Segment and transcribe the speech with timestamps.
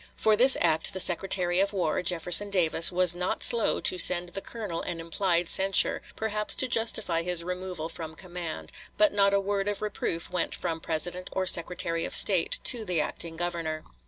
[0.15, 4.41] For this act the Secretary of War, Jefferson Davis, was not slow to send the
[4.41, 9.67] colonel an implied censure, perhaps to justify his removal from command; but not a word
[9.67, 13.83] of reproof went from President or Secretary of State to the acting Governor.